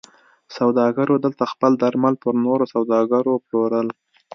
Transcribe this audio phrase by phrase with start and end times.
[0.57, 3.87] سوداګرو دلته خپل درمل پر نورو سوداګرو پلورل.